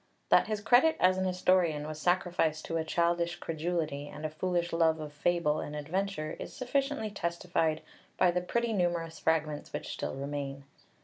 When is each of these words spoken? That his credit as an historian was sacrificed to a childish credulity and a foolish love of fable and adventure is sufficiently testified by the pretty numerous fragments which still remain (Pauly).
That 0.29 0.47
his 0.47 0.61
credit 0.61 0.97
as 0.99 1.19
an 1.19 1.25
historian 1.25 1.85
was 1.85 2.01
sacrificed 2.01 2.65
to 2.65 2.77
a 2.77 2.83
childish 2.83 3.35
credulity 3.35 4.07
and 4.07 4.25
a 4.25 4.31
foolish 4.31 4.73
love 4.73 4.99
of 4.99 5.13
fable 5.13 5.59
and 5.59 5.75
adventure 5.75 6.35
is 6.39 6.51
sufficiently 6.53 7.11
testified 7.11 7.83
by 8.17 8.31
the 8.31 8.41
pretty 8.41 8.73
numerous 8.73 9.19
fragments 9.19 9.71
which 9.71 9.93
still 9.93 10.15
remain 10.15 10.63
(Pauly). 10.63 10.79